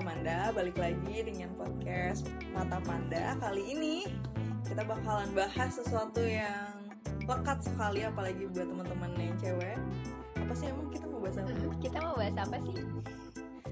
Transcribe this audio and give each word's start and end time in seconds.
Manda, 0.00 0.48
balik 0.56 0.80
lagi 0.80 1.20
dengan 1.20 1.52
podcast 1.52 2.24
Mata 2.56 2.80
Panda 2.80 3.36
Kali 3.36 3.76
ini 3.76 4.08
kita 4.64 4.88
bakalan 4.88 5.28
bahas 5.36 5.68
sesuatu 5.76 6.24
yang 6.24 6.80
lekat 7.28 7.60
sekali 7.60 8.00
apalagi 8.00 8.48
buat 8.56 8.72
teman-teman 8.72 9.12
yang 9.20 9.36
cewek 9.36 9.76
Apa 10.40 10.52
sih 10.56 10.72
emang 10.72 10.88
kita 10.88 11.04
mau 11.12 11.20
bahas 11.20 11.36
apa? 11.36 11.52
Kita 11.76 11.98
mau 12.00 12.16
bahas 12.16 12.36
apa 12.40 12.56
sih? 12.64 12.74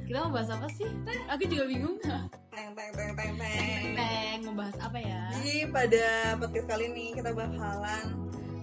Kita 0.04 0.16
mau 0.20 0.32
bahas 0.36 0.50
apa 0.52 0.68
sih? 0.68 0.90
Aku 1.32 1.42
juga 1.48 1.64
bingung. 1.64 1.96
Teng 2.04 2.68
teng 2.76 2.90
teng 2.92 3.10
teng 3.16 3.32
teng 3.40 3.84
Teng, 3.96 4.38
mau 4.44 4.54
bahas 4.60 4.76
apa 4.76 4.98
ya? 5.00 5.24
Jadi 5.40 5.72
pada 5.72 6.36
podcast 6.36 6.66
kali 6.68 6.84
ini 6.92 7.06
kita 7.16 7.32
bakalan 7.32 8.04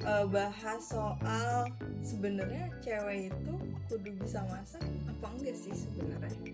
eh, 0.06 0.26
bahas 0.30 0.82
soal 0.86 1.74
sebenarnya 2.06 2.70
cewek 2.86 3.34
itu 3.34 3.54
kudu 3.90 4.14
bisa 4.22 4.46
masak 4.46 4.86
apa 5.10 5.26
enggak 5.34 5.58
sih 5.58 5.74
sebenarnya 5.74 6.54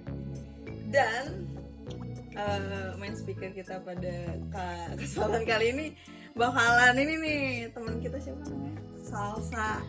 dan 0.93 1.49
eh, 2.37 2.89
main 3.01 3.17
speaker 3.17 3.49
kita 3.49 3.81
pada 3.81 4.15
kesempatan 4.93 5.43
kali 5.43 5.65
ini 5.73 5.85
bakalan 6.37 6.93
ini 7.01 7.13
nih 7.17 7.43
teman 7.73 7.97
kita 7.97 8.21
siapa 8.21 8.45
namanya 8.45 8.77
salsa 9.01 9.81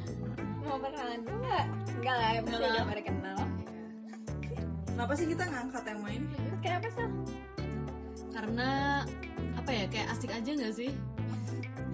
Mau 0.64 0.80
perkenalan 0.80 1.20
dulu 1.28 1.44
nggak? 1.44 1.66
Enggak 2.00 2.16
lah, 2.16 2.30
yang 2.32 2.44
pasti 2.48 2.64
udah 2.64 2.84
pada 2.88 3.02
kenal 3.04 3.40
kenapa 4.88 5.12
sih 5.12 5.26
kita 5.28 5.44
ngangkat 5.44 5.82
tema 5.84 6.08
ini 6.08 6.36
Kenapa 6.64 6.88
sih? 6.88 7.08
Karena 8.32 8.70
apa 9.54 9.70
ya? 9.70 9.84
Kayak 9.92 10.08
asik 10.16 10.30
aja 10.32 10.50
nggak 10.56 10.74
sih? 10.74 10.90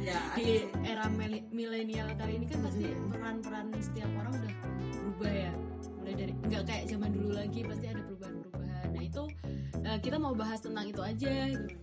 Ya 0.01 0.17
Di 0.35 0.65
era 0.83 1.07
milenial 1.53 2.09
kali 2.17 2.41
ini 2.41 2.47
kan 2.49 2.59
pasti 2.65 2.89
peran-peran 3.13 3.67
setiap 3.79 4.11
orang 4.17 4.33
udah 4.41 4.55
berubah 4.97 5.33
ya. 5.33 5.53
Mulai 6.01 6.15
dari 6.17 6.33
nggak 6.49 6.63
kayak 6.65 6.85
zaman 6.89 7.11
dulu 7.13 7.31
lagi 7.37 7.61
pasti 7.65 7.87
ada 7.89 8.01
perubahan-perubahan. 8.09 8.89
Nah 8.97 9.03
itu 9.05 9.23
eh, 9.85 9.99
kita 10.01 10.17
mau 10.17 10.33
bahas 10.33 10.61
tentang 10.65 10.89
itu 10.89 11.01
aja. 11.05 11.33
gitu. 11.53 11.75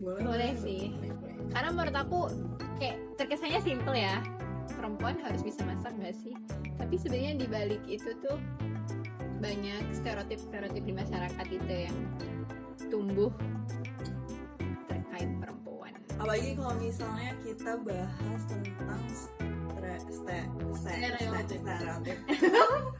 boleh 0.00 0.22
Boleh 0.24 0.52
sih. 0.56 0.92
Karena 1.52 1.68
menurut 1.72 1.96
aku 1.96 2.20
kayak 2.76 2.96
terkesannya 3.16 3.60
simple 3.64 3.96
ya 3.96 4.20
Perempuan 4.74 5.16
harus 5.22 5.46
bisa 5.46 5.62
masak 5.62 5.94
nggak 5.94 6.16
sih? 6.16 6.34
Tapi 6.76 6.94
sebenarnya 6.98 7.32
di 7.38 7.46
balik 7.46 7.82
itu 7.86 8.10
tuh 8.18 8.36
banyak 9.38 9.94
stereotip-stereotip 9.94 10.82
di 10.82 10.94
masyarakat 10.96 11.46
itu 11.48 11.72
yang 11.86 11.96
tumbuh. 12.90 13.30
Apalagi 16.16 16.50
kalau 16.54 16.74
misalnya 16.76 17.30
kita 17.40 17.72
bahas 17.78 18.42
tentang 18.48 19.02
Stereotip. 20.76 21.60
stereotip 21.60 22.18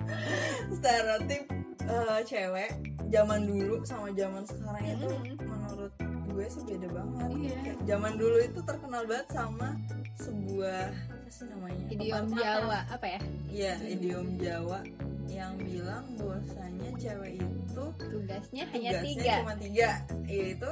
stereotip 0.76 1.42
eh, 1.82 2.20
cewek 2.22 2.70
zaman 3.06 3.40
dulu 3.44 3.74
sama 3.82 4.08
zaman 4.12 4.42
sekarang 4.44 4.84
itu 4.84 5.06
Mhm. 5.06 5.34
menurut 5.40 5.92
gue 6.26 6.46
sih 6.46 6.62
beda 6.64 6.88
banget 6.90 7.28
Iya. 7.32 7.56
Kayak 7.56 7.78
zaman 7.86 8.12
dulu 8.16 8.36
itu 8.38 8.60
terkenal 8.62 9.02
banget 9.06 9.28
sama 9.30 9.68
sebuah 10.16 10.82
apa 10.92 11.28
sih 11.28 11.44
namanya 11.46 11.82
Idiom 11.88 12.24
Pepatah. 12.26 12.38
Jawa 12.38 12.78
apa 12.88 13.06
ya? 13.06 13.20
iya 13.46 13.72
idiom 13.82 14.28
Jawa 14.36 14.80
yang 15.26 15.52
bilang 15.56 16.04
bahwasanya 16.14 16.90
cewek 16.96 17.32
itu 17.38 17.84
Tugasnya 17.98 18.64
hanya 18.68 18.90
tugasnya 18.94 19.02
tiga. 19.02 19.34
cuma 19.38 19.54
tiga 19.56 19.90
yaitu 20.24 20.70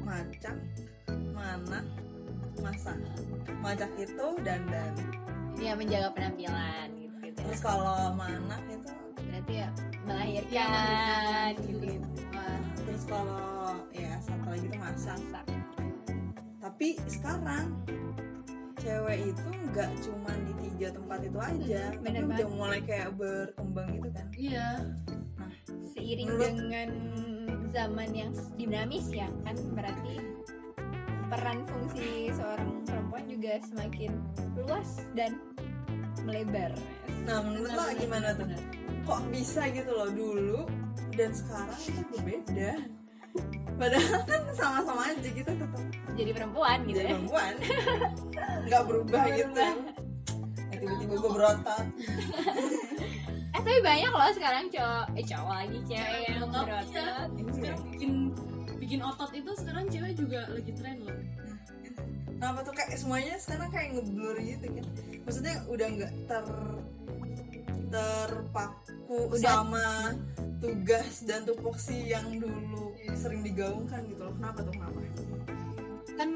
macak 0.00 0.56
mana 1.34 1.78
masak 2.58 2.96
macak 3.60 3.90
itu 3.96 4.26
dandan 4.40 4.94
Ya 5.54 5.70
menjaga 5.74 6.10
penampilan 6.10 6.88
gitu, 6.96 7.14
gitu. 7.22 7.38
terus 7.38 7.60
kalau 7.60 8.10
manak 8.12 8.58
itu 8.66 8.90
berarti 9.14 9.54
ya 9.54 9.68
Iya, 9.70 10.02
melahirkan 10.02 10.66
melahirkan 10.66 11.52
gitu. 11.62 11.84
gitu. 11.86 12.08
Terus 12.74 13.02
kalau 13.06 13.46
ya 13.90 14.12
satu 14.18 14.46
lagi 14.46 14.66
itu 14.66 14.76
masak 14.76 15.18
Masak. 15.22 15.44
tapi 16.58 16.88
sekarang 17.06 17.66
cewek 18.76 19.18
itu 19.32 19.46
nggak 19.70 19.90
cuma 20.02 20.32
di 20.44 20.52
tiga 20.60 20.88
tempat 20.92 21.18
itu 21.22 21.38
aja 21.38 21.82
tapi 21.88 22.02
bener 22.04 22.22
udah 22.26 22.48
mulai 22.50 22.80
kayak 22.82 23.10
berkembang 23.14 23.88
gitu 23.96 24.08
kan 24.10 24.26
Iya. 24.34 24.68
Seiring 25.94 26.28
Menurut- 26.28 26.50
dengan 26.58 26.88
zaman 27.70 28.08
yang 28.10 28.30
dinamis 28.54 29.06
ya 29.08 29.30
kan 29.42 29.56
berarti 29.72 30.18
peran 31.28 31.58
fungsi 31.64 32.30
seorang 32.30 32.84
perempuan 32.84 33.24
juga 33.26 33.52
semakin 33.64 34.10
luas 34.56 34.88
dan 35.16 35.36
melebar. 36.24 36.72
nah 37.24 37.40
menurut 37.40 37.72
lo 37.72 37.84
gimana 37.96 38.32
tuh 38.36 38.48
kok 39.04 39.20
bisa 39.28 39.68
gitu 39.72 39.90
loh 39.92 40.10
dulu 40.12 40.60
dan 41.16 41.30
sekarang 41.32 41.80
itu 41.84 42.00
berbeda 42.12 42.72
padahal 43.74 44.20
kan 44.28 44.42
sama-sama 44.54 45.02
aja 45.10 45.28
gitu 45.28 45.50
tetap 45.50 45.82
Jadi 46.14 46.30
perempuan 46.30 46.78
gitu 46.86 47.02
jadi 47.02 47.08
ya. 47.10 47.12
perempuan 47.18 47.54
nggak 48.70 48.82
berubah 48.86 49.24
gitu. 49.34 49.62
Eh, 50.70 50.76
tiba-tiba 50.78 51.14
gue 51.18 51.30
berotot 51.32 51.86
Eh 53.54 53.62
tapi 53.62 53.78
banyak 53.86 54.10
loh 54.10 54.30
sekarang 54.34 54.66
cowok 54.66 55.06
eh 55.14 55.24
cowok 55.24 55.54
lagi 55.54 55.78
cewek 55.86 56.22
yang 56.26 56.50
Berotot. 56.50 57.30
Iya. 57.30 57.52
Sekarang 57.54 57.82
bikin 57.86 58.12
bikin 58.94 59.10
otot 59.10 59.34
itu 59.34 59.50
sekarang 59.58 59.90
cewek 59.90 60.14
juga 60.14 60.46
lagi 60.54 60.70
tren 60.78 61.02
loh. 61.02 61.18
Kenapa 62.38 62.62
tuh 62.62 62.74
kayak 62.78 62.94
semuanya 62.94 63.34
sekarang 63.42 63.66
kayak 63.74 63.88
ngeblur 63.98 64.38
gitu 64.38 64.66
kan 64.70 64.86
Maksudnya 65.26 65.54
udah 65.66 65.88
nggak 65.98 66.12
ter 66.30 66.46
terpaku 67.90 69.18
Udah. 69.34 69.42
sama 69.42 70.14
tugas 70.62 71.26
dan 71.26 71.42
tupoksi 71.42 72.06
yang 72.14 72.38
dulu 72.38 72.94
sering 73.18 73.42
digaungkan 73.42 74.06
gitu 74.06 74.30
loh 74.30 74.34
Kenapa 74.38 74.62
tuh 74.62 74.74
kenapa? 74.78 74.98
Kan 76.14 76.30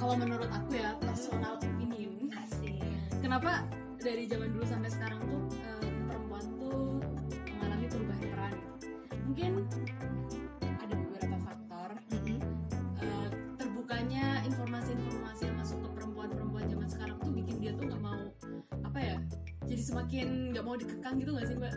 kalau 0.00 0.14
menurut 0.16 0.48
aku 0.48 0.80
ya 0.80 0.96
personal 1.04 1.60
opinion. 1.60 2.32
Asik. 2.32 2.80
Kenapa 3.20 3.68
dari 4.00 4.24
zaman 4.24 4.48
dulu 4.56 4.64
sampai 4.64 4.88
sekarang 4.88 5.20
tuh 5.28 5.44
eh, 5.60 5.88
perempuan 6.08 6.44
tuh 6.56 7.04
mengalami 7.52 7.86
perubahan 7.92 8.24
peran? 8.32 8.54
Mungkin 9.28 9.52
semakin 19.88 20.52
nggak 20.52 20.64
mau 20.68 20.76
dikekang 20.76 21.16
gitu 21.16 21.30
nggak 21.32 21.46
sih 21.48 21.56
mbak? 21.56 21.74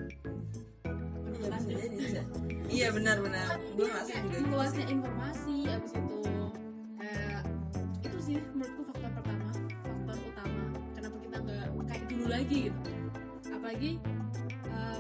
Iya 2.72 2.88
benar-benar 2.96 3.60
Gue 3.76 3.88
ngerasa 3.88 4.12
kayak 4.12 4.24
juga. 4.28 4.48
Meluasnya 4.48 4.86
informasi 4.88 5.56
abis 5.68 5.92
itu 5.96 6.18
kayak 7.00 7.42
itu 8.04 8.18
sih 8.20 8.38
menurutku 8.52 8.82
faktor 8.92 9.12
pertama 9.16 9.50
faktor 9.84 10.18
utama 10.28 10.62
kenapa 10.96 11.18
kita 11.24 11.38
nggak 11.40 11.66
kayak 11.88 12.04
dulu 12.12 12.26
lagi 12.28 12.58
gitu. 12.68 12.80
Apalagi 13.52 13.92
eh, 14.72 15.00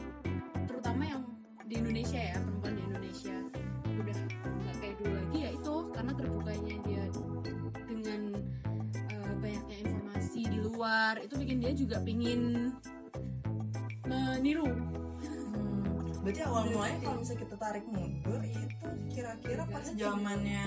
terutama 0.67 1.03
yang 1.03 1.21
di 1.67 1.75
Indonesia 1.79 2.19
ya 2.19 2.35
perempuan 2.39 2.73
di 2.75 2.83
Indonesia. 2.87 3.35
Udah 3.91 4.17
nggak 4.39 4.75
kayak 4.79 4.95
dulu 4.99 5.13
lagi 5.15 5.37
ya 5.37 5.49
itu 5.51 5.75
karena 5.91 6.11
terbukanya 6.15 6.75
dia 6.87 7.03
dengan 7.87 8.21
eh, 8.95 9.33
banyaknya 9.39 9.77
informasi 9.83 10.41
di 10.47 10.59
luar 10.63 11.19
itu 11.19 11.33
bikin 11.39 11.57
dia 11.59 11.71
juga 11.75 11.97
pingin 12.03 12.71
meniru 14.11 14.67
Hmm, 15.21 16.19
Berarti 16.21 16.41
awal 16.43 16.63
mulanya 16.67 16.97
kalau 17.01 17.17
misalnya 17.17 17.41
kita 17.41 17.55
tarik 17.57 17.85
mundur 17.87 18.41
itu 18.43 18.87
kira-kira 19.09 19.63
pas 19.65 19.85
zamannya 19.87 20.65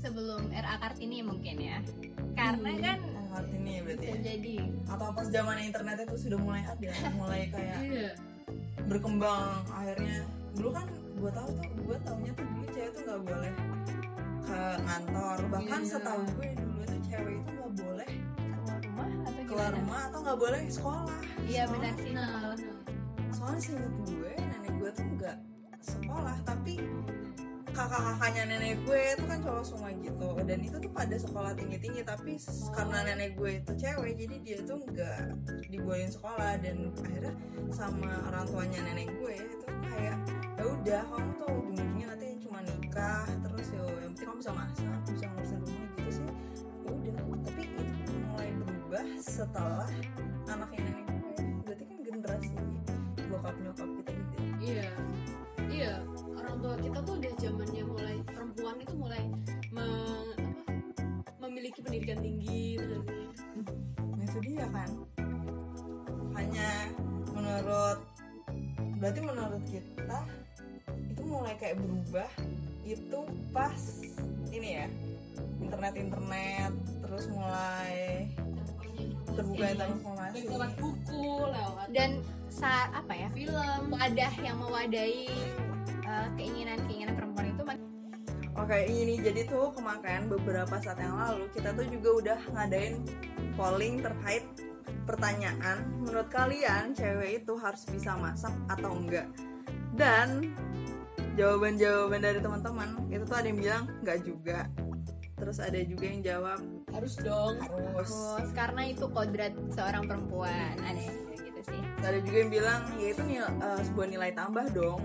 Sebelum 0.00 0.42
RA 0.48 0.74
Kartini 0.78 1.20
mungkin 1.20 1.56
ya. 1.58 1.78
Karena 2.32 2.70
kan 2.76 2.98
Kartini 3.30 3.74
berarti 3.80 4.02
bisa 4.02 4.10
ya? 4.10 4.22
jadi 4.24 4.54
atau 4.86 5.08
pas 5.10 5.26
zaman 5.26 5.56
internet 5.60 5.96
itu 6.02 6.16
sudah 6.20 6.38
mulai 6.38 6.62
ada 6.62 6.90
mulai 7.12 7.40
kayak 7.48 7.78
iya 7.82 8.10
berkembang 8.84 9.64
akhirnya 9.66 10.22
dulu 10.52 10.70
kan 10.70 10.86
gue 11.14 11.30
tahu 11.30 11.48
tuh 11.50 11.66
gue 11.80 11.96
taunya 12.00 12.32
tuh 12.32 12.44
dulu 12.44 12.64
cewek 12.68 12.90
tuh 12.90 13.02
nggak 13.02 13.22
boleh 13.22 13.52
ke 14.44 14.58
kantor 14.78 15.36
bahkan 15.48 15.80
Iya. 15.80 15.88
setahu 15.88 16.20
gue 16.30 16.48
dulu 16.54 16.80
tuh 16.84 17.00
cewek 17.02 17.34
itu 17.34 17.50
nggak 17.50 17.72
boleh 17.76 18.08
keluar 19.64 19.80
rumah 19.80 20.02
atau 20.12 20.18
nggak 20.20 20.38
boleh 20.44 20.62
sekolah. 20.68 21.20
Iya 21.48 21.64
benar 21.72 21.92
sih. 21.96 22.12
nah 22.12 22.52
soalnya 23.32 23.60
seinget 23.64 23.92
gue 24.04 24.32
nenek 24.36 24.72
gue 24.76 24.90
tuh 24.92 25.06
nggak 25.16 25.36
sekolah. 25.80 26.36
Tapi 26.44 26.74
kakak-kakaknya 27.72 28.42
nenek 28.44 28.76
gue 28.84 29.00
itu 29.16 29.24
kan 29.24 29.38
cowok 29.40 29.64
semua 29.64 29.88
gitu. 29.96 30.28
Dan 30.44 30.58
itu 30.60 30.76
tuh 30.76 30.92
pada 30.92 31.16
sekolah 31.16 31.56
tinggi-tinggi. 31.56 32.04
Tapi 32.04 32.36
s- 32.36 32.68
karena 32.76 33.08
nenek 33.08 33.40
gue 33.40 33.64
itu 33.64 33.72
cewek 33.72 34.12
jadi 34.20 34.36
dia 34.44 34.58
tuh 34.68 34.84
nggak 34.84 35.18
dibolehin 35.72 36.12
sekolah. 36.12 36.60
Dan 36.60 36.92
akhirnya 37.00 37.32
sama 37.72 38.12
orang 38.28 38.44
tuanya 38.44 38.80
nenek 38.84 39.08
gue 39.16 39.32
itu 39.32 39.64
kayak 39.64 40.16
ya 40.60 40.64
udah 40.68 41.02
kamu 41.08 41.30
tuh 41.40 41.48
ujung-ujungnya 41.48 42.06
nanti 42.12 42.26
cuma 42.44 42.60
nikah. 42.60 43.24
Terus 43.32 43.66
ya 43.72 43.80
yang 43.80 44.12
penting 44.12 44.28
kamu 44.28 44.38
bisa 44.44 44.52
masak 44.52 44.98
bisa 45.08 45.24
ngurusin 45.32 45.60
berubah 48.94 49.18
setelah 49.26 49.90
anaknya 50.46 50.86
nenek 50.86 51.06
gue 51.18 51.34
berarti 51.66 51.82
kan 51.82 51.98
generasi 52.06 52.54
bokap 53.26 53.56
nyokap 53.58 53.88
kita 53.90 54.10
gitu 54.14 54.34
ya. 54.38 54.54
iya. 54.62 54.88
Iya. 55.66 55.94
Orang 56.38 56.56
tua 56.62 56.74
kita 56.78 56.98
tuh 57.02 57.14
udah 57.18 57.32
zamannya 57.42 57.82
mulai 57.90 58.16
perempuan 58.22 58.76
itu 58.78 58.94
mulai 58.94 59.22
me- 59.74 60.38
apa, 61.26 61.42
memiliki 61.42 61.82
pendidikan 61.82 62.22
tinggi 62.22 62.78
gitu 62.78 62.96
sih 63.02 63.26
Nah, 63.98 64.24
itu 64.30 64.38
dia 64.46 64.66
kan. 64.70 64.90
Hanya 66.38 66.70
menurut 67.34 67.98
berarti 69.02 69.20
menurut 69.26 69.64
kita 69.74 70.20
itu 71.10 71.22
mulai 71.26 71.58
kayak 71.58 71.82
berubah 71.82 72.30
itu 72.86 73.20
pas 73.50 73.82
ini 74.54 74.68
ya 74.78 74.86
internet 75.58 75.98
internet 75.98 76.72
terus 77.02 77.26
mulai 77.26 78.30
terbuka 79.34 79.66
informasi 79.74 80.38
lewat 80.46 80.72
buku 80.78 81.26
lewat 81.50 81.88
dan 81.90 82.10
saat 82.48 82.90
apa 82.94 83.12
ya 83.12 83.28
film. 83.34 83.82
wadah 83.90 84.34
yang 84.42 84.56
mewadahi 84.62 85.26
uh, 86.06 86.28
keinginan-keinginan 86.38 87.14
perempuan 87.18 87.50
itu 87.50 87.62
Oke 88.54 88.86
ini 88.86 89.18
jadi 89.18 89.50
tuh 89.50 89.74
kemarin 89.74 90.30
beberapa 90.30 90.78
saat 90.78 91.02
yang 91.02 91.18
lalu 91.18 91.50
kita 91.50 91.74
tuh 91.74 91.90
juga 91.90 92.10
udah 92.22 92.38
ngadain 92.54 93.02
polling 93.58 93.98
terkait 93.98 94.46
pertanyaan 95.10 95.82
menurut 95.98 96.30
kalian 96.30 96.94
cewek 96.94 97.42
itu 97.42 97.52
harus 97.58 97.82
bisa 97.90 98.14
masak 98.14 98.54
atau 98.70 98.94
enggak? 98.94 99.26
Dan 99.98 100.54
jawaban-jawaban 101.34 102.22
dari 102.22 102.38
teman-teman 102.38 102.94
itu 103.10 103.26
tuh 103.26 103.36
ada 103.42 103.46
yang 103.50 103.58
bilang 103.58 103.84
enggak 104.02 104.18
juga. 104.22 104.70
Terus 105.34 105.58
ada 105.58 105.80
juga 105.82 106.04
yang 106.06 106.22
jawab 106.22 106.58
harus 106.94 107.14
dong. 107.18 107.54
Harus 107.58 108.14
Terus, 108.14 108.50
karena 108.54 108.82
itu 108.88 109.04
kodrat 109.10 109.54
seorang 109.74 110.06
perempuan. 110.06 110.74
Ada 110.78 111.00
bilang 111.02 111.42
gitu 111.42 111.60
sih. 111.66 111.80
Ada 112.00 112.18
juga 112.22 112.36
yang 112.38 112.50
bilang 112.54 112.80
ya 112.96 113.08
itu 113.10 113.22
nil- 113.26 113.54
eh, 113.58 113.80
sebuah 113.90 114.06
nilai 114.08 114.30
tambah 114.32 114.66
dong 114.70 115.00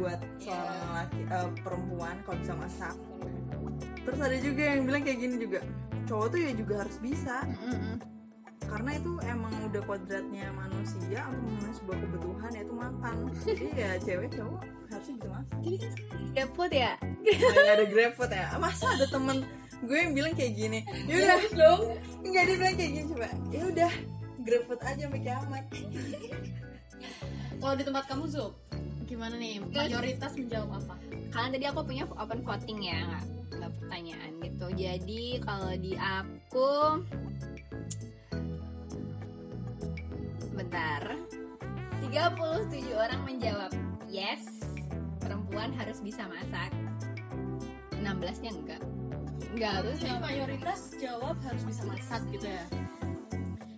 buat 0.00 0.20
seorang 0.40 0.90
laki 0.96 1.20
eh, 1.28 1.48
perempuan 1.60 2.16
kalau 2.24 2.38
bisa 2.40 2.54
masak. 2.56 2.94
Terus 4.02 4.20
ada 4.24 4.36
juga 4.40 4.62
yang 4.64 4.82
bilang 4.88 5.02
kayak 5.04 5.18
gini 5.20 5.36
juga 5.36 5.60
cowok 6.08 6.26
tuh 6.32 6.38
ya 6.40 6.52
juga 6.56 6.74
harus 6.80 6.96
bisa. 7.04 7.44
Mm-mm. 7.44 8.00
karena 8.68 9.00
itu 9.00 9.12
emang 9.24 9.54
udah 9.72 9.82
kodratnya 9.88 10.52
manusia 10.52 11.24
untuk 11.32 11.40
memenuhi 11.40 11.72
sebuah 11.80 11.98
kebutuhan 12.04 12.50
yaitu 12.52 12.74
makan. 12.76 13.14
Jadi 13.40 13.66
ya 13.72 13.90
cewek 13.96 14.28
cowok 14.36 14.60
harusnya 14.92 15.14
bisa 15.16 15.28
masak. 15.32 15.56
Jadi 15.64 15.76
kan 15.80 16.72
ya? 16.76 16.92
Nggak 17.24 17.74
ada 17.80 17.86
grabfood 17.88 18.30
ya. 18.32 18.46
Masa 18.60 18.86
ada 18.92 19.06
temen 19.08 19.38
gue 19.78 19.96
yang 19.98 20.12
bilang 20.14 20.34
kayak 20.34 20.54
gini 20.58 20.80
ya 21.08 21.14
udah 21.22 21.30
harus 21.38 21.52
dong. 21.54 21.80
Nggak 22.26 22.42
dia 22.44 22.56
bilang 22.58 22.76
kayak 22.76 22.92
gini 22.92 23.04
coba 23.14 23.28
ya 23.52 23.62
udah 23.70 23.92
grabfood 24.42 24.80
aja 24.82 25.02
sampai 25.06 25.20
kiamat. 25.22 25.64
Kalau 27.58 27.74
di 27.74 27.84
tempat 27.84 28.04
kamu 28.10 28.24
Zul 28.30 28.50
gimana 29.08 29.34
nih? 29.40 29.64
Mayoritas 29.72 30.36
menjawab 30.36 30.84
apa? 30.84 30.94
Kalian 31.32 31.50
tadi 31.56 31.64
aku 31.64 31.80
punya 31.86 32.04
open 32.04 32.40
voting 32.44 32.78
ya 32.84 32.98
nggak 33.08 33.24
nggak 33.58 33.72
pertanyaan 33.80 34.30
gitu. 34.44 34.66
Jadi 34.76 35.22
kalau 35.42 35.72
di 35.78 35.92
aku 35.96 36.70
bentar. 40.54 41.02
37 42.08 42.88
orang 42.94 43.20
menjawab 43.26 43.68
yes 44.08 44.40
perempuan 45.20 45.76
harus 45.76 46.00
bisa 46.00 46.24
masak. 46.24 46.72
16 48.00 48.44
nya 48.46 48.52
enggak 48.54 48.82
enggak 49.58 49.74
harus 49.82 49.98
Jadi 49.98 50.22
mayoritas 50.22 50.80
jawab 51.02 51.34
harus 51.42 51.62
bisa 51.66 51.82
masak 51.90 52.22
gitu 52.30 52.46
ya? 52.46 52.62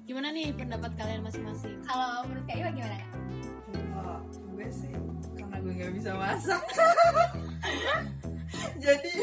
Gimana 0.05 0.29
nih 0.29 0.53
pendapat 0.53 0.93
kalian 1.01 1.25
masing-masing? 1.25 1.81
Kalau 1.89 2.29
menurut 2.29 2.45
Kak 2.45 2.57
Iwa 2.61 2.71
gimana? 2.77 3.01
Kalau 3.97 4.17
gue 4.29 4.69
sih 4.69 4.93
karena 5.41 5.57
gue 5.65 5.73
nggak 5.73 5.93
bisa 5.97 6.13
masak. 6.21 6.61
Jadi 8.85 9.15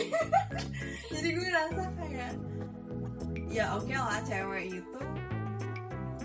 jadi 1.13 1.27
gue 1.36 1.48
rasa 1.50 1.83
kayak 2.00 2.33
ya 3.54 3.77
oke 3.77 3.94
lah 3.94 4.21
cewek 4.25 4.81
itu 4.81 5.01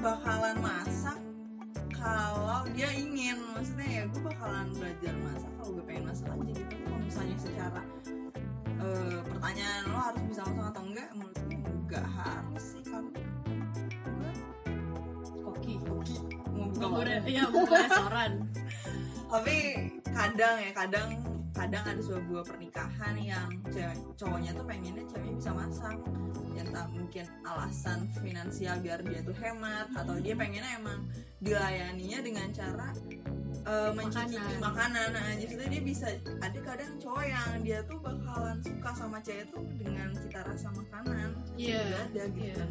bakalan 0.00 0.56
masak 0.64 1.20
kalau 1.93 2.64
dia 2.73 2.88
ingin. 2.96 3.37
Maksudnya 3.52 3.88
ya 4.00 4.02
gue 4.08 4.23
bakalan 4.25 4.73
belajar 4.81 5.12
masak 5.29 5.52
kalau 5.61 5.70
gue 5.76 5.84
pengen 5.84 6.05
masak 6.08 6.32
aja 6.32 6.52
gitu. 6.56 6.75
Kalau 6.88 6.99
misalnya 7.05 7.37
secara 7.37 7.82
eh, 8.82 9.20
pertanyaan 9.26 9.82
lo 9.88 9.99
harus 9.99 10.23
bisa 10.26 10.43
masak 10.46 10.64
atau 10.75 10.82
enggak? 10.82 11.08
Menurut 11.14 11.38
gue 11.38 11.58
enggak 11.62 12.06
harus 12.19 12.64
sih 12.75 12.82
kan 12.87 13.05
koki. 15.43 15.75
Hoki 15.87 16.17
mau 16.52 16.67
buka 16.69 16.87
buka 16.87 16.87
warung. 16.90 17.25
iya 17.26 17.44
buka 17.49 17.75
restoran. 17.87 18.32
Tapi 19.32 19.56
kadang 20.12 20.56
ya 20.61 20.73
kadang 20.76 21.08
kadang 21.52 21.84
ada 21.84 22.02
sebuah 22.02 22.44
pernikahan 22.49 23.14
yang 23.20 23.49
cewek 23.69 23.96
cowoknya 24.17 24.50
tuh 24.56 24.64
pengennya 24.64 25.05
ceweknya 25.08 25.34
bisa 25.37 25.50
masak. 25.52 25.96
Ya 26.52 26.62
entah 26.69 26.87
mungkin 26.93 27.25
alasan 27.49 28.08
finansial 28.20 28.76
biar 28.84 29.00
dia 29.05 29.20
tuh 29.25 29.37
hemat 29.40 29.88
atau 29.96 30.17
dia 30.20 30.37
pengennya 30.37 30.81
emang 30.81 31.08
dilayaninya 31.40 32.19
dengan 32.20 32.49
cara 32.52 32.93
eh, 33.62 33.91
mencicipi 33.93 34.37
Makanan. 34.59 34.61
makanan 34.61 35.09
nah 35.12 35.26
justru 35.38 35.62
dia 35.67 35.82
bisa 35.82 36.06
ada 36.38 36.59
kadang 36.61 36.93
cowok 36.99 37.25
yang 37.25 37.49
dia 37.62 37.79
tuh 37.85 37.99
bakalan 37.99 38.59
suka 38.61 38.91
sama 38.93 39.19
cewek 39.20 39.47
tuh 39.49 39.62
dengan 39.76 40.09
cita 40.12 40.41
rasa 40.43 40.69
makanan 40.73 41.31
Iya. 41.53 41.81
Juga 41.85 41.99
ada 42.09 42.23
gitu 42.32 42.53
kan 42.56 42.70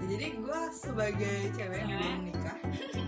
Ya, 0.00 0.16
jadi 0.16 0.26
gue 0.32 0.60
sebagai 0.72 1.36
cewek 1.52 1.78
yang 1.78 1.92
belum 1.92 2.18
nikah 2.26 2.58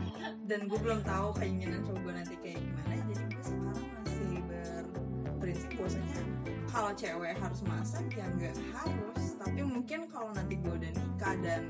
dan 0.49 0.61
gue 0.69 0.79
belum 0.79 1.01
tahu 1.03 1.29
keinginan 1.35 1.81
cowok 1.83 1.99
gue 1.99 2.13
nanti 2.15 2.35
kayak 2.39 2.61
gimana 2.61 2.95
jadi 3.09 3.25
gue 3.27 3.43
sekarang 3.43 3.87
masih 3.97 4.33
berprinsip 4.47 5.71
bahwasanya 5.75 6.21
kalau 6.69 6.93
cewek 6.93 7.35
harus 7.35 7.61
masak 7.65 8.05
ya 8.13 8.27
nggak 8.37 8.55
harus 8.71 9.23
tapi 9.37 9.61
mungkin 9.61 10.01
kalau 10.07 10.31
nanti 10.31 10.55
gue 10.57 10.73
udah 10.73 10.93
nikah 10.93 11.35
dan 11.41 11.63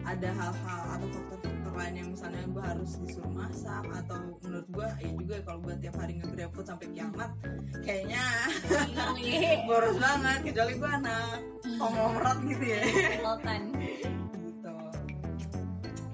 ada 0.00 0.28
hal-hal 0.32 0.80
atau 0.96 1.08
faktor-faktor 1.12 1.59
lain 1.80 1.94
yang 1.96 2.08
misalnya 2.12 2.44
gue 2.44 2.64
harus 2.64 2.90
disuruh 3.00 3.32
masak 3.32 3.84
atau 3.88 4.20
menurut 4.44 4.68
gue 4.68 4.88
ya 5.00 5.10
juga 5.16 5.36
kalau 5.48 5.58
gue 5.64 5.74
tiap 5.80 5.96
hari 5.96 6.12
nge 6.20 6.48
food 6.52 6.66
sampai 6.68 6.86
kiamat 6.92 7.30
kayaknya 7.80 8.24
boros 9.68 9.96
banget 9.96 10.38
kecuali 10.44 10.72
gue 10.76 10.90
anak 11.00 11.36
konglomerat 11.80 12.38
gitu 12.44 12.64
ya. 12.68 12.82
Sultan 13.24 13.62
gitu. 14.36 14.74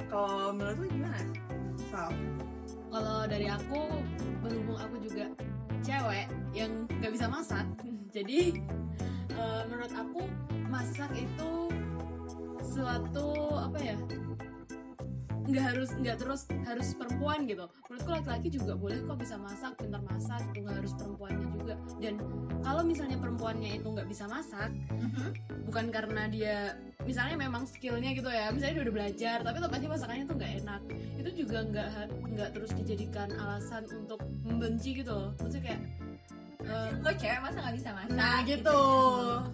Kalau 0.06 0.54
menurut 0.54 0.76
lu 0.78 0.86
gimana 0.86 1.20
Sal? 1.90 2.10
kalau 2.96 3.28
dari 3.28 3.46
aku 3.52 3.80
berhubung 4.40 4.78
aku 4.80 4.96
juga 5.04 5.28
cewek 5.84 6.26
yang 6.56 6.88
nggak 6.96 7.12
bisa 7.12 7.26
masak 7.28 7.66
jadi 8.16 8.56
eh, 9.36 9.62
menurut 9.68 9.92
aku 9.92 10.24
masak 10.72 11.12
itu 11.12 11.52
suatu 12.64 13.28
apa 13.60 13.78
ya 13.78 13.96
nggak 15.46 15.64
harus 15.72 15.90
nggak 15.94 16.16
terus 16.18 16.42
harus 16.66 16.88
perempuan 16.94 17.46
gitu. 17.46 17.64
Menurutku 17.88 18.10
laki-laki 18.10 18.48
juga 18.50 18.72
boleh 18.74 18.98
kok 19.02 19.18
bisa 19.18 19.34
masak 19.38 19.72
pintar 19.78 20.02
masak 20.02 20.42
itu 20.50 20.58
nggak 20.66 20.76
harus 20.82 20.92
perempuannya 20.98 21.46
juga. 21.54 21.74
Dan 22.02 22.14
kalau 22.60 22.82
misalnya 22.82 23.16
perempuannya 23.16 23.70
itu 23.78 23.86
nggak 23.86 24.08
bisa 24.10 24.24
masak 24.26 24.70
bukan 25.66 25.86
karena 25.90 26.22
dia 26.30 26.56
misalnya 27.06 27.38
memang 27.38 27.62
skillnya 27.66 28.10
gitu 28.14 28.26
ya 28.26 28.50
misalnya 28.50 28.82
dia 28.82 28.84
udah 28.86 28.94
belajar 28.94 29.36
tapi 29.42 29.56
tetap 29.62 29.72
aja 29.78 29.86
masakannya 29.86 30.24
tuh 30.26 30.36
nggak 30.38 30.52
enak 30.62 30.82
itu 31.22 31.30
juga 31.46 31.58
nggak 31.62 31.88
nggak 32.34 32.48
terus 32.54 32.70
dijadikan 32.74 33.28
alasan 33.38 33.82
untuk 33.94 34.20
membenci 34.42 35.02
gitu 35.02 35.10
loh. 35.10 35.30
Maksudnya 35.38 35.62
kayak 35.62 35.80
eh, 36.66 36.88
lo 36.98 37.10
cewek 37.14 37.40
masa 37.42 37.56
nggak 37.62 37.76
bisa 37.78 37.90
masak? 37.94 38.14
Nah 38.18 38.36
gitu. 38.42 38.80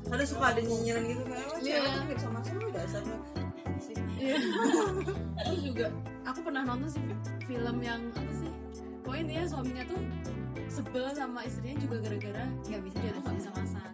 Kadang 0.08 0.28
suka 0.28 0.44
ada 0.56 0.60
nyinyiran 0.64 1.02
gitu 1.04 1.22
kan. 1.28 1.44
"Wah, 1.44 1.58
Iya. 1.60 1.76
cewek 1.76 1.88
tuh 1.88 2.00
nggak 2.00 2.16
bisa 2.16 2.28
masak 2.32 2.52
dasar 2.72 3.02
lu." 3.04 3.16
Sih. 3.82 3.96
Iya. 4.16 4.36
terus 5.44 5.60
juga 5.66 5.86
aku 6.22 6.38
pernah 6.46 6.62
nonton 6.62 6.88
sih 6.88 7.02
fi- 7.02 7.22
film 7.50 7.76
yang 7.82 8.00
apa 8.14 8.32
sih? 8.38 8.52
Pokoknya 9.02 9.22
intinya 9.26 9.44
suaminya 9.50 9.84
tuh 9.90 10.00
sebel 10.70 11.04
sama 11.12 11.40
istrinya 11.44 11.76
juga 11.82 11.96
gara-gara 12.06 12.44
nggak 12.70 12.82
bisa 12.86 12.96
dia 13.02 13.10
tuh 13.12 13.22
nggak 13.26 13.36
bisa 13.42 13.50
masak. 13.58 13.90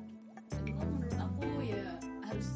Itu 0.68 0.76
kan 0.76 0.86
menurut 0.92 1.16
aku 1.16 1.44
ya 1.64 1.84
harus 2.28 2.48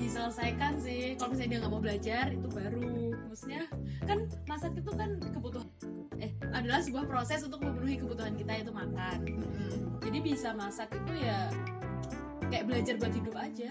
diselesaikan 0.00 0.72
sih. 0.80 1.02
Kalau 1.20 1.28
misalnya 1.36 1.50
dia 1.52 1.58
nggak 1.60 1.72
mau 1.72 1.82
belajar 1.82 2.24
itu 2.32 2.48
baru. 2.48 2.92
Maksudnya 3.28 3.62
kan 4.08 4.18
masak 4.48 4.72
itu 4.74 4.90
kan 4.96 5.10
kebutuhan 5.20 5.68
eh 6.18 6.32
adalah 6.50 6.80
sebuah 6.82 7.04
proses 7.06 7.44
untuk 7.44 7.60
memenuhi 7.62 8.00
kebutuhan 8.00 8.34
kita 8.34 8.50
yaitu 8.56 8.72
makan. 8.72 9.18
Jadi 10.02 10.18
bisa 10.24 10.56
masak 10.56 10.88
itu 10.96 11.12
ya 11.20 11.52
kayak 12.48 12.64
belajar 12.64 12.94
buat 12.96 13.12
hidup 13.12 13.36
aja 13.36 13.70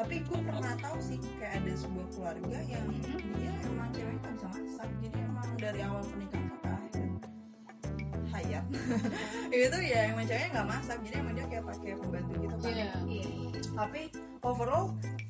Tapi 0.00 0.16
gue 0.24 0.40
pernah 0.40 0.72
tahu 0.80 0.96
sih 0.96 1.20
kayak 1.36 1.60
ada 1.60 1.72
sebuah 1.76 2.06
keluarga 2.16 2.58
yang 2.64 2.88
dia 3.36 3.52
emang 3.68 3.92
cewek 3.92 4.16
nggak 4.16 4.32
bisa 4.32 4.48
masak. 4.48 4.88
Jadi 5.04 5.18
emang 5.20 5.48
dari 5.60 5.80
awal 5.84 6.02
pernikahan 6.08 6.46
sampai 6.48 6.72
akhir 6.72 7.04
hayat. 8.32 8.64
Itu 9.68 9.78
ya 9.84 10.00
emang 10.08 10.24
ceweknya 10.24 10.48
nggak 10.56 10.68
masak. 10.72 10.98
Jadi 11.04 11.14
emang 11.20 11.34
dia 11.36 11.46
kayak 11.52 11.64
pakai 11.68 11.90
pembantu 12.00 12.32
gitu 12.40 12.56
kan. 12.56 12.72
Iya. 12.72 12.88
Tapi 13.76 14.00
overall 14.40 14.84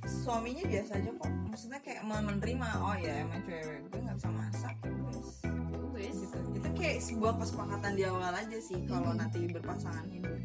suaminya 0.07 0.65
biasa 0.71 0.93
aja 1.03 1.11
kok. 1.19 1.31
Maksudnya 1.51 1.81
kayak 1.83 2.03
mau 2.07 2.23
menerima 2.23 2.69
oh 2.79 2.95
ya 2.95 3.15
emang 3.27 3.43
cewek 3.43 3.91
gue 3.91 4.01
nggak 4.07 4.17
bisa 4.23 4.31
masak 4.31 4.75
ya 4.87 4.95
wes. 5.11 5.31
Wes. 5.99 6.19
Gitu. 6.31 6.39
Itu 6.63 6.69
kayak 6.79 6.99
sebuah 7.03 7.35
kesepakatan 7.43 7.93
di 7.99 8.07
awal 8.07 8.33
aja 8.39 8.59
sih 8.63 8.79
kalau 8.87 9.11
Hmm. 9.11 9.27
nanti 9.27 9.51
berpasangan 9.51 10.07
hidup 10.15 10.40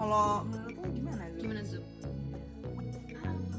kalau 0.00 0.48
menurut 0.48 0.76
lo 0.80 0.88
gimana 0.96 1.22
Zul? 1.28 1.40
gimana 1.44 1.60
Zul? 1.60 1.84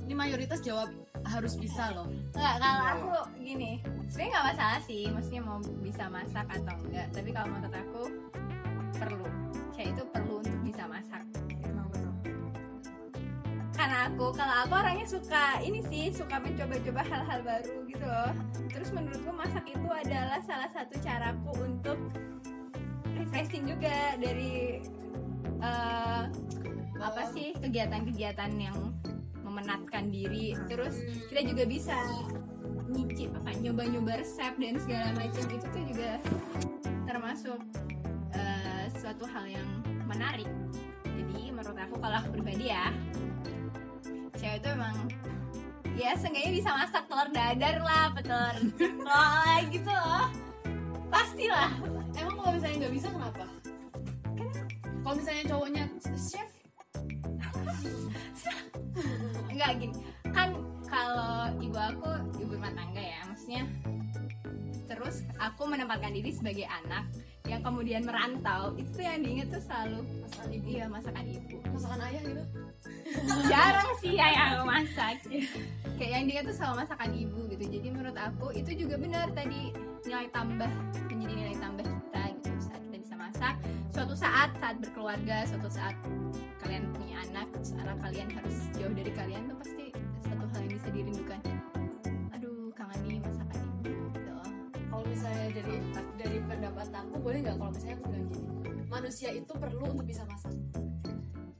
Ini 0.09 0.13
mayoritas 0.17 0.59
jawab 0.65 0.89
harus 1.21 1.53
bisa 1.53 1.93
loh. 1.93 2.09
Enggak, 2.33 2.55
kalau 2.57 2.83
aku 2.97 3.09
gini 3.37 3.77
sebenarnya 4.09 4.31
nggak 4.33 4.47
masalah 4.49 4.79
sih 4.81 5.05
maksudnya 5.13 5.41
mau 5.45 5.61
bisa 5.85 6.09
masak 6.09 6.45
atau 6.49 6.75
enggak 6.81 7.07
tapi 7.13 7.29
kalau 7.29 7.47
menurut 7.53 7.75
aku 7.77 8.03
perlu. 8.97 9.27
Cewek 9.77 9.93
itu 9.93 10.03
perlu 10.09 10.33
untuk 10.41 10.59
bisa 10.65 10.83
masak. 10.89 11.23
Karena 13.71 14.13
aku 14.13 14.29
kalau 14.37 14.55
aku 14.61 14.73
orangnya 14.77 15.07
suka 15.09 15.57
ini 15.61 15.81
sih 15.89 16.13
suka 16.13 16.37
mencoba-coba 16.37 17.01
hal-hal 17.01 17.39
baru 17.41 17.75
gitu 17.89 18.05
loh. 18.05 18.33
Terus 18.69 18.89
menurutku 18.93 19.31
masak 19.33 19.65
itu 19.69 19.89
adalah 19.89 20.37
salah 20.45 20.69
satu 20.69 21.01
caraku 21.01 21.49
untuk 21.65 21.97
refreshing 23.17 23.65
juga 23.65 24.21
dari 24.21 24.85
eh, 25.61 26.23
apa 27.01 27.21
sih 27.33 27.53
kegiatan-kegiatan 27.57 28.51
yang 28.57 28.77
memenatkan 29.41 30.09
diri. 30.09 30.57
Terus 30.69 31.01
kita 31.29 31.41
juga 31.45 31.63
bisa 31.65 31.95
nyicip 32.91 33.31
apa 33.39 33.55
nyoba-nyoba 33.55 34.19
resep 34.21 34.53
dan 34.57 34.75
segala 34.81 35.07
macam. 35.15 35.45
Itu 35.47 35.67
tuh 35.69 35.83
juga 35.89 36.11
termasuk 37.05 37.59
eh, 38.35 38.85
suatu 38.97 39.25
hal 39.29 39.45
yang 39.49 39.69
menarik. 40.05 40.49
Jadi 41.05 41.53
menurut 41.53 41.77
aku 41.77 41.95
kalau 42.01 42.17
aku 42.21 42.29
pribadi 42.35 42.73
ya 42.73 42.89
cewek 44.41 44.57
itu 44.57 44.67
emang 44.73 44.97
ya 45.93 46.17
seenggaknya 46.17 46.51
bisa 46.57 46.69
masak 46.73 47.03
telur 47.05 47.29
dadar 47.29 47.77
lah 47.85 48.09
telur 48.17 48.55
lah 49.07 49.61
gitu 49.69 49.91
loh. 49.91 50.25
Pastilah. 51.11 51.69
Emang 52.17 52.35
kalau 52.39 52.51
misalnya 52.55 52.87
nggak 52.87 52.93
bisa 52.95 53.07
kenapa 53.11 53.60
kalau 55.01 55.15
misalnya 55.17 55.43
cowoknya 55.49 55.83
chef? 56.13 56.49
Enggak 59.51 59.69
gini. 59.81 59.95
Kan 60.31 60.49
kalau 60.85 61.49
ibu 61.57 61.77
aku 61.77 62.09
ibu 62.37 62.51
rumah 62.55 62.71
tangga 62.77 63.01
ya 63.01 63.19
maksudnya. 63.25 63.63
Terus 64.85 65.25
aku 65.39 65.63
menempatkan 65.65 66.13
diri 66.13 66.31
sebagai 66.35 66.67
anak 66.67 67.09
yang 67.49 67.65
kemudian 67.65 68.05
merantau. 68.05 68.77
Itu 68.77 69.01
tuh 69.01 69.03
yang 69.03 69.25
diinget 69.25 69.49
tuh 69.49 69.63
selalu 69.65 70.05
masakan 70.21 70.49
ibu. 70.53 70.67
Iya 70.69 70.85
masakan 70.87 71.25
ibu. 71.25 71.55
Masakan 71.73 71.99
ayah 72.05 72.21
gitu? 72.21 72.43
Jarang 73.51 73.89
sih 73.99 74.13
ya 74.15 74.27
yang 74.29 74.47
aku 74.55 74.63
masak 74.69 75.17
kayak 75.97 76.11
yang 76.17 76.23
diinget 76.29 76.45
tuh 76.49 76.55
selalu 76.57 76.75
masakan 76.85 77.11
ibu 77.13 77.39
gitu. 77.49 77.63
Jadi 77.73 77.87
menurut 77.89 78.17
aku 78.17 78.47
itu 78.53 78.71
juga 78.85 78.95
benar 79.01 79.27
tadi 79.33 79.73
nilai 80.05 80.27
tambah 80.33 80.71
menjadi 81.09 81.33
nilai 81.37 81.57
tambah 81.61 81.85
kita 81.85 82.20
bisa 83.41 83.57
suatu 83.89 84.13
saat 84.13 84.53
saat 84.61 84.77
berkeluarga 84.85 85.49
suatu 85.49 85.65
saat 85.65 85.97
kalian 86.61 86.93
punya 86.93 87.17
anak 87.25 87.49
secara 87.65 87.97
kalian 87.97 88.29
harus 88.37 88.69
jauh 88.77 88.93
dari 88.93 89.09
kalian 89.17 89.49
tuh 89.49 89.57
pasti 89.57 89.85
satu 90.21 90.45
hal 90.45 90.61
yang 90.61 90.73
bisa 90.77 90.89
dirindukan. 90.93 91.39
Aduh 92.37 92.69
kangen 92.77 93.01
nih 93.09 93.17
masakan 93.25 93.65
ibu 93.81 94.05
gitu. 94.13 94.31
Kalau 94.93 95.05
misalnya 95.09 95.45
dari 95.57 95.75
dari 96.21 96.37
pendapat 96.45 96.87
aku 96.93 97.15
boleh 97.17 97.39
nggak 97.41 97.55
kalau 97.57 97.71
misalnya 97.73 97.95
aku 97.97 98.05
bilang 98.13 98.27
gini? 98.29 98.45
Manusia 98.93 99.29
itu 99.33 99.51
perlu 99.57 99.85
untuk 99.89 100.05
bisa 100.05 100.21
masak. 100.29 100.53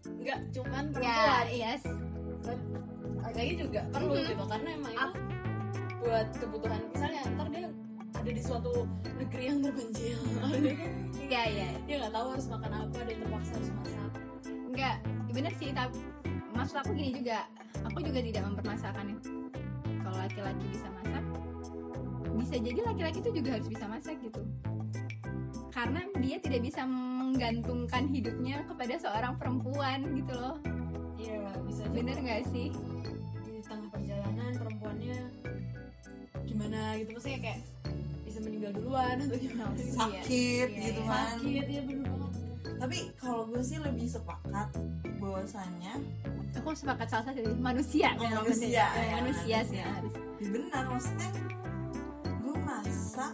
Nggak 0.05 0.39
cuman 0.53 0.83
ya 1.01 1.17
perempuan 1.17 1.45
yes. 1.49 1.81
lagi 3.25 3.53
juga 3.57 3.81
perlu 3.89 4.13
Mhm. 4.13 4.27
gitu. 4.29 4.43
Karena 4.45 4.69
emang 4.77 4.93
itu 4.93 5.09
buat 5.97 6.27
kebutuhan 6.37 6.81
misalnya 6.93 7.21
ntar 7.33 7.47
dia 7.49 7.69
ada 8.21 8.31
di 8.37 8.41
suatu 8.45 8.85
negeri 9.17 9.43
yang 9.49 9.59
terpencil. 9.65 10.19
Iya 11.17 11.41
iya. 11.49 11.69
Dia 11.89 11.95
nggak 12.05 12.13
tahu 12.13 12.27
harus 12.37 12.47
makan 12.53 12.71
apa 12.85 12.97
dia 13.01 13.17
terpaksa 13.17 13.51
harus 13.57 13.71
masak. 13.81 14.11
Enggak 14.45 14.95
bener 15.31 15.53
sih 15.57 15.69
tapi 15.73 15.99
maksud 16.53 16.75
aku 16.85 16.91
gini 16.93 17.11
juga. 17.17 17.49
Aku 17.89 17.97
juga 18.05 18.19
tidak 18.21 18.43
mempermasalahkan 18.45 19.05
ya. 19.09 19.17
kalau 20.05 20.17
laki-laki 20.21 20.65
bisa 20.69 20.87
masak 21.01 21.23
bisa 22.41 22.55
jadi 22.57 22.79
laki-laki 22.83 23.19
itu 23.21 23.31
juga 23.37 23.49
harus 23.57 23.67
bisa 23.69 23.85
masak 23.89 24.15
gitu. 24.21 24.41
Karena 25.71 26.01
dia 26.19 26.37
tidak 26.41 26.61
bisa 26.67 26.83
menggantungkan 26.83 28.11
hidupnya 28.11 28.65
kepada 28.67 28.95
seorang 28.99 29.33
perempuan 29.39 30.03
gitu 30.13 30.33
loh. 30.35 30.57
Iya 31.15 31.53
bisa 31.63 31.85
aja 31.85 31.93
bener 31.95 32.17
nggak 32.21 32.43
sih? 32.53 32.69
Di 33.45 33.61
tengah 33.65 33.89
perjalanan 33.93 34.51
perempuannya 34.57 35.19
gimana 36.43 36.81
gitu. 36.99 37.09
Maksudnya 37.15 37.39
kayak 37.39 37.59
bisa 38.31 38.39
meninggal 38.47 38.71
duluan 38.79 39.15
atau 39.19 39.35
gimana? 39.35 39.75
Iya, 39.75 39.91
sakit 39.91 40.67
iya, 40.71 40.83
gitu 40.87 41.01
iya. 41.03 41.11
kan. 41.11 41.35
Sakit 41.35 41.65
ya 41.67 41.81
bener 41.83 42.07
banget. 42.07 42.33
Tapi 42.81 42.97
kalau 43.19 43.43
gue 43.51 43.61
sih 43.61 43.77
lebih 43.77 44.07
sepakat 44.07 44.69
bahwasannya 45.19 45.93
aku 46.55 46.67
sepakat 46.71 47.07
salah 47.11 47.25
satu 47.27 47.51
manusia. 47.59 48.15
Oh, 48.15 48.23
memang 48.23 48.47
manusia, 48.47 48.87
bener. 48.87 49.03
ya, 49.03 49.11
manusia 49.19 49.57
sih 49.67 49.79
manusia. 49.83 49.85
harus. 49.91 50.13
Ya 50.15 50.47
benar 50.47 50.83
maksudnya 50.87 51.29
gue 52.23 52.55
merasa 52.55 53.27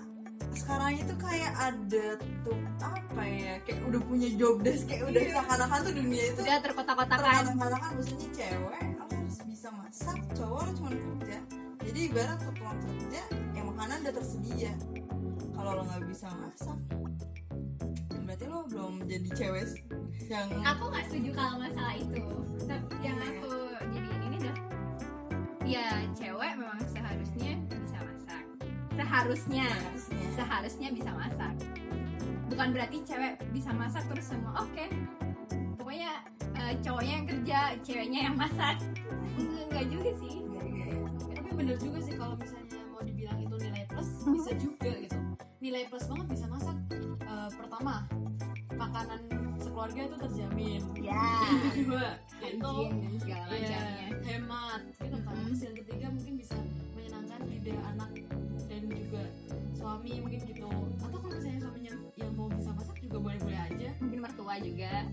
sekarang 0.58 0.94
itu 0.98 1.13
kayak 1.22 1.54
ada 1.54 2.06
tuh 2.42 2.58
apa 2.82 3.24
ya 3.24 3.54
kayak 3.62 3.82
udah 3.86 4.01
punya 4.01 4.30
job 4.34 4.56
desk 4.66 4.89
kayak 4.89 5.06
udah 5.06 5.22
seakan-akan 5.22 5.80
tuh 5.86 5.94
dunia 5.94 6.24
itu 6.34 6.39
udah 6.42 6.60
terkotak-kotakan. 6.66 7.22
terkadang-kadang 7.22 7.82
maksudnya 7.94 8.30
cewek 8.34 8.84
harus 8.98 9.38
bisa 9.46 9.68
masak 9.77 10.18
cowok 10.34 10.66
cuma 10.74 10.89
kerja. 10.89 11.39
Jadi 11.86 12.00
ibarat 12.10 12.39
pulang 12.58 12.80
kerja 12.84 13.22
makanan 13.77 14.10
udah 14.10 14.13
tersedia. 14.17 14.74
Kalau 15.53 15.72
lo 15.77 15.81
nggak 15.86 16.01
bisa 16.10 16.27
masak 16.34 16.77
berarti 18.27 18.43
lo 18.51 18.60
belum 18.67 18.93
jadi 19.07 19.29
cewek 19.39 19.67
yang 20.27 20.51
aku 20.60 20.91
nggak 20.91 21.05
setuju 21.07 21.29
kalau 21.31 21.55
masalah 21.63 21.96
itu. 21.96 22.19
Tapi 22.67 22.96
yang 23.00 23.15
aku 23.24 23.53
jadi 23.93 24.10
ini 24.27 24.38
dah 24.43 24.57
ya 25.63 25.88
cewek 26.12 26.51
memang 26.60 26.81
seharusnya 26.91 27.53
bisa 27.72 27.98
masak. 28.03 28.43
Seharusnya. 28.98 29.67
Harusnya 29.72 30.27
seharusnya 30.36 30.89
bisa 30.91 31.12
masak. 31.15 31.53
Bukan 32.51 32.67
berarti 32.75 32.98
cewek 33.07 33.39
bisa 33.55 33.72
masak 33.72 34.03
terus 34.12 34.27
semua 34.27 34.60
oke. 34.60 34.86
Pokoknya 35.79 36.12
eh, 36.60 36.74
cowoknya 36.84 37.13
yang 37.24 37.27
kerja 37.31 37.60
ceweknya 37.86 38.19
yang 38.27 38.36
masak. 38.36 38.84
Enggak, 39.38 39.63
enggak 39.69 39.86
juga 39.93 40.12
sih 40.19 40.48
tapi 41.48 41.63
bener 41.63 41.77
juga 41.79 42.00
sih 42.03 42.13
kalau 42.19 42.36
misalnya 42.36 42.66
mau 43.27 43.36
dibilang 43.36 43.39
itu 43.43 43.55
nilai 43.67 43.84
plus 43.91 44.10
bisa 44.36 44.51
juga 44.55 44.91
gitu. 45.03 45.17
Nilai 45.60 45.84
plus 45.89 46.05
banget 46.07 46.27
bisa 46.31 46.46
masak. 46.48 46.77
Eh, 47.27 47.50
pertama 47.60 47.93
makanan 48.77 49.22
sekeluarga 49.60 50.01
itu 50.07 50.15
terjamin. 50.15 50.81
Ya. 50.96 51.25
Yang 51.43 51.74
kedua 51.75 52.05
itu 52.39 52.72
hygiene 52.72 52.98
dan 53.03 53.13
segala 53.19 53.53
ya, 53.57 53.84
hemat. 54.24 54.81
Gitu 55.01 55.17
kan 55.17 55.34
Mm-mm. 55.36 55.46
Terus 55.51 55.62
yang 55.63 55.75
ketiga 55.75 56.07
mungkin 56.13 56.34
bisa 56.39 56.57
menyenangkan 56.96 57.39
lidah 57.51 57.79
anak 57.96 58.12
dan 58.67 58.81
juga 58.88 59.24
suami 59.75 60.12
mungkin 60.24 60.39
gitu. 60.46 60.69
Atau 61.03 61.17
kalau 61.19 61.36
misalnya 61.36 61.60
suaminya 61.67 61.93
yang 62.15 62.31
mau 62.38 62.48
bisa 62.48 62.72
masak 62.72 62.98
juga 63.03 63.17
boleh-boleh 63.19 63.60
aja. 63.60 63.89
Mungkin 64.00 64.19
mertua 64.24 64.55
juga. 64.62 64.91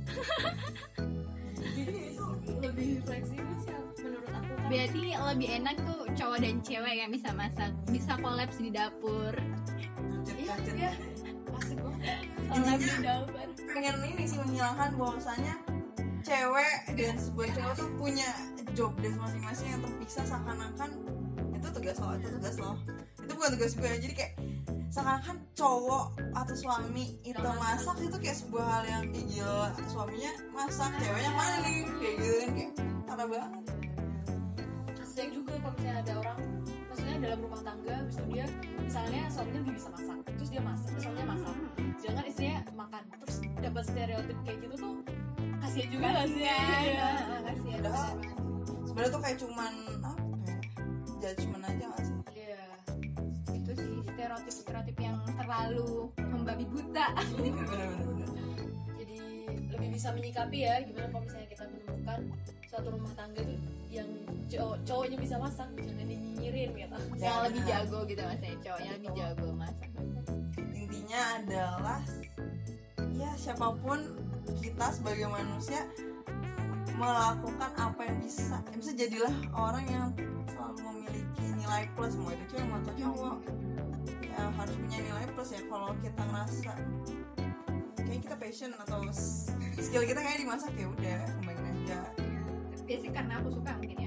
Jadi 1.64 2.12
itu 2.12 2.24
lebih 2.60 3.00
fleksibel 3.08 3.56
sih 3.64 3.72
menurut 4.04 4.30
aku. 4.30 4.52
Kan 4.52 4.68
berarti 4.68 5.00
lebih 5.16 5.48
enak 5.62 5.76
tuh 5.80 5.93
cowok 6.14 6.38
dan 6.40 6.56
cewek 6.62 6.94
yang 6.94 7.10
bisa 7.10 7.30
masak 7.34 7.70
bisa 7.90 8.12
kolaps 8.22 8.56
di 8.62 8.70
dapur. 8.70 9.34
Iya, 10.34 10.54
iya. 10.74 10.92
asik 11.58 11.78
banget. 11.78 12.18
Kolaps 12.50 12.86
di 12.86 13.00
dapur. 13.02 13.46
pengen 13.74 13.94
ini 14.06 14.24
sih 14.24 14.38
menghilangkan 14.38 14.90
bahwasanya 14.94 15.54
cewek 16.22 16.76
dan 16.94 17.14
sebuah 17.18 17.48
cewek 17.52 17.74
tuh 17.74 17.90
punya 17.98 18.30
job 18.74 18.94
desk 19.02 19.18
masing-masing 19.18 19.68
yang 19.70 19.80
terpisah 19.82 20.24
seakan-akan 20.26 20.90
itu 21.54 21.68
tugas 21.74 21.96
lo 21.98 22.14
itu 22.18 22.28
tugas 22.38 22.56
lo 22.58 22.72
itu 23.18 23.32
bukan 23.34 23.50
tugas 23.58 23.72
gue 23.74 23.90
jadi 23.98 24.14
kayak 24.14 24.32
seakan-akan 24.94 25.36
cowok 25.58 26.06
atau 26.38 26.54
suami 26.54 27.18
itu 27.26 27.42
masak. 27.42 27.98
itu 27.98 28.16
kayak 28.22 28.38
sebuah 28.38 28.62
hal 28.62 28.84
yang 28.86 29.04
gila. 29.10 29.74
Suaminya 29.90 30.32
masak 30.54 30.90
ceweknya 31.02 31.32
maling 31.34 31.86
kayak 31.98 32.14
gitu 32.22 32.34
kan 32.38 32.50
kayak 32.54 32.72
parah 33.02 33.26
banget 33.26 33.83
dan 35.14 35.30
juga 35.30 35.54
kalau 35.62 35.74
misalnya 35.78 35.96
ada 36.02 36.12
orang 36.26 36.38
maksudnya 36.90 37.16
dalam 37.22 37.38
rumah 37.46 37.60
tangga 37.62 37.94
habis 38.02 38.16
itu 38.18 38.24
dia 38.34 38.46
misalnya 38.82 39.22
suaminya 39.30 39.60
lebih 39.62 39.74
bisa 39.78 39.88
masak 39.94 40.18
terus 40.26 40.50
dia 40.50 40.62
masak 40.62 40.90
suaminya 40.98 41.26
masak. 41.30 41.54
Sedangkan 42.02 42.24
istrinya 42.26 42.58
makan 42.74 43.02
terus 43.22 43.36
dapat 43.62 43.82
stereotip 43.86 44.38
kayak 44.42 44.58
gitu 44.58 44.74
tuh 44.74 44.94
kasihan 45.62 45.88
juga 45.88 46.06
gak 46.10 46.26
sih? 46.26 46.42
Kasihan. 46.42 46.82
Iya. 46.82 47.10
kasihan. 47.46 47.78
Padahal 47.78 48.10
sebenarnya 48.84 49.10
tuh 49.14 49.22
kayak 49.22 49.38
cuman 49.38 49.72
apa 50.02 50.10
ya 50.42 50.56
judgement 51.22 51.64
aja 51.64 51.84
gak 51.94 52.02
sih? 52.02 52.16
Iya. 52.34 52.64
itu 53.54 53.70
sih 53.78 53.92
stereotip 54.02 54.50
stereotip 54.50 54.96
yang 54.98 55.16
terlalu 55.38 56.10
membabi 56.18 56.64
buta. 56.66 57.06
Jadi 58.98 59.16
lebih 59.70 59.88
bisa 59.94 60.10
menyikapi 60.10 60.58
ya 60.66 60.82
gimana 60.82 61.06
kalau 61.06 61.22
misalnya 61.22 61.48
kita 61.54 61.64
menemukan 61.70 62.20
suatu 62.66 62.88
rumah 62.90 63.14
tangga 63.14 63.46
tuh 63.46 63.58
yang 63.94 64.10
cowok 64.54 64.76
cowoknya 64.86 65.18
bisa 65.18 65.36
masak 65.42 65.68
jangan 65.74 66.06
dinyinyirin 66.06 66.70
gitu. 66.78 66.96
Ya, 67.18 67.26
yang 67.26 67.38
lebih 67.50 67.62
jago 67.66 67.98
gitu 68.06 68.22
maksudnya 68.22 68.56
cowoknya 68.62 68.90
lebih 68.94 69.10
jago 69.18 69.46
masak. 69.58 69.90
Intinya 70.74 71.20
adalah 71.42 72.00
ya 73.14 73.30
siapa 73.34 73.66
pun 73.82 73.98
kita 74.62 74.86
sebagai 74.94 75.26
manusia 75.26 75.82
melakukan 76.94 77.70
apa 77.74 78.00
yang 78.06 78.18
bisa. 78.22 78.62
Ya, 78.70 78.76
bisa 78.78 78.92
jadilah 78.94 79.34
orang 79.50 79.84
yang 79.90 80.06
selalu 80.46 80.78
memiliki 80.86 81.44
nilai 81.58 81.90
plus. 81.98 82.14
Mau 82.14 82.30
itu 82.30 82.44
cewek 82.54 82.66
mau 82.70 82.78
itu 82.78 82.92
cowok. 83.02 83.36
Ya 84.22 84.50
harus 84.50 84.76
punya 84.78 84.98
nilai 85.02 85.26
plus 85.34 85.50
ya 85.50 85.60
kalau 85.66 85.90
kita 85.98 86.22
ngerasa 86.22 86.74
kayak 88.04 88.20
kita 88.30 88.36
passion 88.38 88.70
atau 88.78 89.00
skill 89.80 90.04
kita 90.06 90.20
kayak 90.22 90.38
dimasak 90.38 90.70
ya 90.78 90.86
udah 90.86 91.18
kembangin 91.42 91.64
aja. 91.82 92.00
Biasanya 92.84 93.12
karena 93.16 93.32
aku 93.40 93.48
suka 93.48 93.72
mungkin 93.80 93.96
ya 93.96 94.03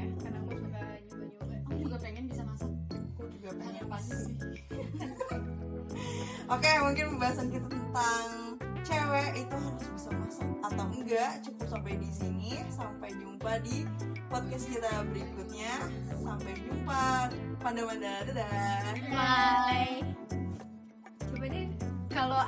Oke, 6.47 6.71
mungkin 6.79 7.05
pembahasan 7.11 7.51
kita 7.51 7.67
tentang 7.67 8.55
cewek 8.87 9.31
itu 9.35 9.55
harus 9.59 9.85
bisa 9.91 10.09
masak 10.15 10.47
atau 10.63 10.85
enggak 10.95 11.31
cukup 11.43 11.67
sampai 11.67 11.93
di 11.99 12.07
sini. 12.07 12.51
Sampai 12.71 13.11
jumpa 13.19 13.59
di 13.67 13.83
podcast 14.31 14.71
kita 14.71 15.03
berikutnya. 15.11 15.75
Sampai 16.15 16.55
jumpa. 16.63 17.27
Panda-panda, 17.59 18.23
dadah. 18.31 18.95
Bye. 19.11 20.07
Coba 21.19 21.45
deh 21.51 21.67
kalau 22.07 22.39